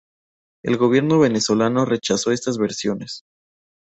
El 0.63 0.77
gobierno 0.77 1.19
venezolano 1.19 1.85
rechazó 1.85 2.31
estas 2.31 2.57
versiones. 2.57 3.21